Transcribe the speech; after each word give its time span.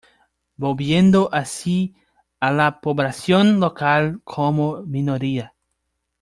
Volviendo 0.57 1.29
a 1.31 1.45
sí 1.45 1.93
a 2.39 2.51
la 2.51 2.81
población 2.81 3.59
local 3.59 4.19
como 4.23 4.81
minoría. 4.81 5.53